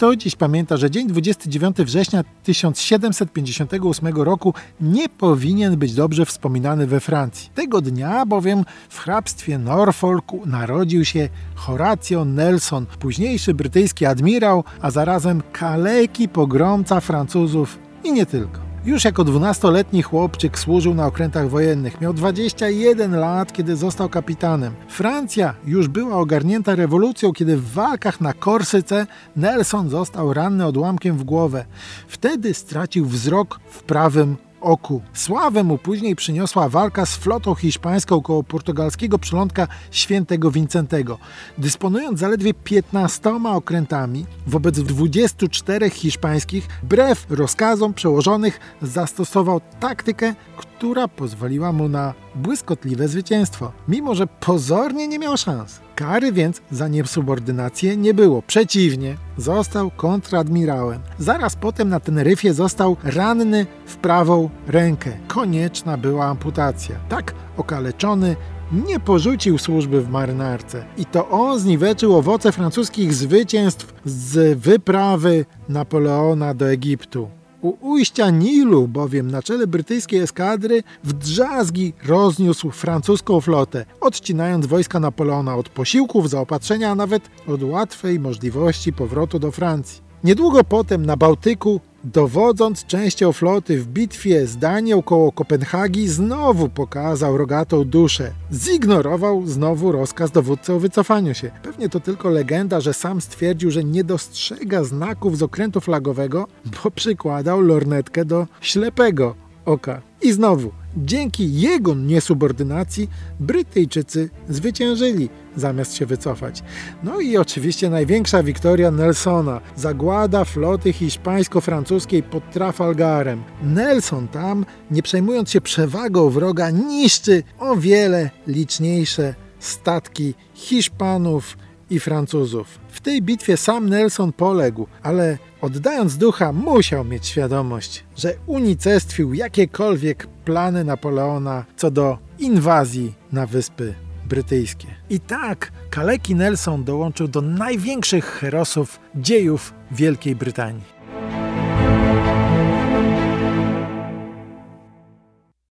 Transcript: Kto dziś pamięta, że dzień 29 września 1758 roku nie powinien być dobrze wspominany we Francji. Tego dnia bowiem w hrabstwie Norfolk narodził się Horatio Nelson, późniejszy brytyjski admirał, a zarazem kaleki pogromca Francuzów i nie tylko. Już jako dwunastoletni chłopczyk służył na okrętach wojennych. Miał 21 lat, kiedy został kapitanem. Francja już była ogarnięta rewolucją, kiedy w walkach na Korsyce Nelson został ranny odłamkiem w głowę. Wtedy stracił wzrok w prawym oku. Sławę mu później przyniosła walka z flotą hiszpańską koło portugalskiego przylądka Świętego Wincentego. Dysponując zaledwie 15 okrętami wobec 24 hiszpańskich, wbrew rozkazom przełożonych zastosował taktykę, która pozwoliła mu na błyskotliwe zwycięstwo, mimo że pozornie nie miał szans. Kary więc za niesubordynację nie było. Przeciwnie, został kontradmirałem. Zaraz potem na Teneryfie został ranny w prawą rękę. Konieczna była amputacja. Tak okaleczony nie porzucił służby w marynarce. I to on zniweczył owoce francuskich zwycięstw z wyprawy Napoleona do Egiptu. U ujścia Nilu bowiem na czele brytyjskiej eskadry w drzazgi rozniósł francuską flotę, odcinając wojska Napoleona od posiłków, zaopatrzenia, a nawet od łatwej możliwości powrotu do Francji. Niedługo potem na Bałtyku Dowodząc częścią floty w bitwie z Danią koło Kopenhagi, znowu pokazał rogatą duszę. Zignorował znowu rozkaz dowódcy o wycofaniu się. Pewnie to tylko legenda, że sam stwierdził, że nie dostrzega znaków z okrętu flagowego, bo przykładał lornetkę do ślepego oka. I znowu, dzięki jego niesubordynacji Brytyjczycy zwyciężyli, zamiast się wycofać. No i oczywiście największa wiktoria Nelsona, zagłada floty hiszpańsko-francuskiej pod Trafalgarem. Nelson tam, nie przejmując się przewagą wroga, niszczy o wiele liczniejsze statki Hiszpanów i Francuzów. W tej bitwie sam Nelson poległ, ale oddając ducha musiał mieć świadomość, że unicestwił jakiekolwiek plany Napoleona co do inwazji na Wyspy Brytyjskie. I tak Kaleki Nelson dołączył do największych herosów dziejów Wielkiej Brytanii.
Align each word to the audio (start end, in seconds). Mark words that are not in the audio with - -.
Kto 0.00 0.16
dziś 0.16 0.36
pamięta, 0.36 0.76
że 0.76 0.90
dzień 0.90 1.08
29 1.08 1.76
września 1.76 2.24
1758 2.42 4.16
roku 4.16 4.54
nie 4.80 5.08
powinien 5.08 5.76
być 5.76 5.94
dobrze 5.94 6.26
wspominany 6.26 6.86
we 6.86 7.00
Francji. 7.00 7.50
Tego 7.54 7.80
dnia 7.80 8.26
bowiem 8.26 8.64
w 8.88 8.98
hrabstwie 8.98 9.58
Norfolk 9.58 10.32
narodził 10.46 11.04
się 11.04 11.28
Horatio 11.54 12.24
Nelson, 12.24 12.86
późniejszy 12.86 13.54
brytyjski 13.54 14.06
admirał, 14.06 14.64
a 14.80 14.90
zarazem 14.90 15.42
kaleki 15.52 16.28
pogromca 16.28 17.00
Francuzów 17.00 17.78
i 18.04 18.12
nie 18.12 18.26
tylko. 18.26 18.59
Już 18.84 19.04
jako 19.04 19.24
dwunastoletni 19.24 20.02
chłopczyk 20.02 20.58
służył 20.58 20.94
na 20.94 21.06
okrętach 21.06 21.48
wojennych. 21.48 22.00
Miał 22.00 22.14
21 22.14 23.16
lat, 23.16 23.52
kiedy 23.52 23.76
został 23.76 24.08
kapitanem. 24.08 24.74
Francja 24.88 25.54
już 25.66 25.88
była 25.88 26.16
ogarnięta 26.16 26.74
rewolucją, 26.74 27.32
kiedy 27.32 27.56
w 27.56 27.72
walkach 27.72 28.20
na 28.20 28.32
Korsyce 28.32 29.06
Nelson 29.36 29.90
został 29.90 30.34
ranny 30.34 30.66
odłamkiem 30.66 31.16
w 31.16 31.24
głowę. 31.24 31.64
Wtedy 32.08 32.54
stracił 32.54 33.06
wzrok 33.06 33.60
w 33.70 33.82
prawym 33.82 34.36
oku. 34.60 35.02
Sławę 35.12 35.64
mu 35.64 35.78
później 35.78 36.16
przyniosła 36.16 36.68
walka 36.68 37.06
z 37.06 37.16
flotą 37.16 37.54
hiszpańską 37.54 38.22
koło 38.22 38.42
portugalskiego 38.42 39.18
przylądka 39.18 39.68
Świętego 39.90 40.50
Wincentego. 40.50 41.18
Dysponując 41.58 42.20
zaledwie 42.20 42.54
15 42.54 43.30
okrętami 43.44 44.26
wobec 44.46 44.80
24 44.80 45.90
hiszpańskich, 45.90 46.68
wbrew 46.82 47.26
rozkazom 47.30 47.94
przełożonych 47.94 48.60
zastosował 48.82 49.60
taktykę, 49.80 50.34
która 50.56 51.08
pozwoliła 51.08 51.72
mu 51.72 51.88
na 51.88 52.14
błyskotliwe 52.34 53.08
zwycięstwo, 53.08 53.72
mimo 53.88 54.14
że 54.14 54.26
pozornie 54.26 55.08
nie 55.08 55.18
miał 55.18 55.36
szans. 55.36 55.80
Kary 55.94 56.32
więc 56.32 56.62
za 56.70 56.88
niesubordynację 56.88 57.96
nie 57.96 58.14
było. 58.14 58.42
Przeciwnie, 58.42 59.16
został 59.36 59.90
kontradmirałem. 59.90 61.00
Zaraz 61.18 61.56
potem 61.56 61.88
na 61.88 62.00
Teneryfie 62.00 62.54
został 62.54 62.96
ranny 63.04 63.66
w 63.86 63.96
prawą 63.96 64.50
rękę. 64.66 65.12
Konieczna 65.28 65.96
była 65.96 66.26
amputacja. 66.26 66.96
Tak 67.08 67.34
okaleczony 67.56 68.36
nie 68.72 69.00
porzucił 69.00 69.58
służby 69.58 70.00
w 70.00 70.08
marynarce. 70.08 70.84
I 70.96 71.04
to 71.04 71.28
on 71.28 71.58
zniweczył 71.58 72.16
owoce 72.16 72.52
francuskich 72.52 73.14
zwycięstw 73.14 73.94
z 74.04 74.58
wyprawy 74.58 75.44
Napoleona 75.68 76.54
do 76.54 76.70
Egiptu. 76.70 77.39
U 77.62 77.76
ujścia 77.80 78.30
Nilu 78.30 78.88
bowiem 78.88 79.30
na 79.30 79.42
czele 79.42 79.66
brytyjskiej 79.66 80.20
eskadry 80.20 80.82
w 81.04 81.12
drzazgi 81.12 81.92
rozniósł 82.06 82.70
francuską 82.70 83.40
flotę, 83.40 83.84
odcinając 84.00 84.66
wojska 84.66 85.00
Napoleona 85.00 85.56
od 85.56 85.68
posiłków, 85.68 86.30
zaopatrzenia, 86.30 86.90
a 86.90 86.94
nawet 86.94 87.22
od 87.48 87.62
łatwej 87.62 88.20
możliwości 88.20 88.92
powrotu 88.92 89.38
do 89.38 89.50
Francji. 89.50 90.02
Niedługo 90.24 90.64
potem 90.64 91.06
na 91.06 91.16
Bałtyku 91.16 91.80
Dowodząc 92.04 92.86
częścią 92.86 93.32
floty 93.32 93.78
w 93.78 93.86
bitwie 93.86 94.46
z 94.46 94.56
Danią 94.56 95.02
koło 95.02 95.32
Kopenhagi, 95.32 96.08
znowu 96.08 96.68
pokazał 96.68 97.36
rogatą 97.36 97.84
duszę. 97.84 98.32
Zignorował 98.52 99.46
znowu 99.46 99.92
rozkaz 99.92 100.30
dowódcy 100.30 100.72
o 100.72 100.78
wycofaniu 100.80 101.34
się. 101.34 101.50
Pewnie 101.62 101.88
to 101.88 102.00
tylko 102.00 102.30
legenda, 102.30 102.80
że 102.80 102.94
sam 102.94 103.20
stwierdził, 103.20 103.70
że 103.70 103.84
nie 103.84 104.04
dostrzega 104.04 104.84
znaków 104.84 105.38
z 105.38 105.42
okrętu 105.42 105.80
flagowego, 105.80 106.46
bo 106.84 106.90
przykładał 106.90 107.60
lornetkę 107.60 108.24
do 108.24 108.46
ślepego 108.60 109.34
oka. 109.72 110.02
I 110.22 110.32
znowu, 110.32 110.72
dzięki 110.96 111.60
jego 111.60 111.94
niesubordynacji 111.94 113.10
Brytyjczycy 113.40 114.30
zwyciężyli, 114.48 115.28
zamiast 115.56 115.94
się 115.94 116.06
wycofać. 116.06 116.62
No 117.02 117.20
i 117.20 117.36
oczywiście 117.36 117.90
największa 117.90 118.42
wiktoria 118.42 118.90
Nelsona, 118.90 119.60
zagłada 119.76 120.44
floty 120.44 120.92
hiszpańsko-francuskiej 120.92 122.22
pod 122.22 122.50
Trafalgarem. 122.50 123.42
Nelson 123.62 124.28
tam, 124.28 124.66
nie 124.90 125.02
przejmując 125.02 125.50
się 125.50 125.60
przewagą 125.60 126.30
wroga, 126.30 126.70
niszczy 126.70 127.42
o 127.58 127.76
wiele 127.76 128.30
liczniejsze 128.46 129.34
statki 129.58 130.34
Hiszpanów 130.54 131.56
i 131.90 132.00
Francuzów. 132.00 132.78
W 132.88 133.00
tej 133.00 133.22
bitwie 133.22 133.56
sam 133.56 133.88
Nelson 133.88 134.32
poległ, 134.32 134.86
ale 135.02 135.38
oddając 135.60 136.16
ducha 136.16 136.52
musiał 136.52 137.04
mieć 137.04 137.26
świadomość, 137.26 138.04
że 138.16 138.34
unicestwił 138.46 139.34
jakiekolwiek 139.34 140.26
plany 140.26 140.84
Napoleona 140.84 141.64
co 141.76 141.90
do 141.90 142.18
inwazji 142.38 143.14
na 143.32 143.46
Wyspy 143.46 143.94
Brytyjskie. 144.28 144.88
I 145.10 145.20
tak 145.20 145.72
Kaleki 145.90 146.34
Nelson 146.34 146.84
dołączył 146.84 147.28
do 147.28 147.40
największych 147.40 148.24
herosów 148.24 149.00
dziejów 149.14 149.74
Wielkiej 149.90 150.36
Brytanii. 150.36 150.99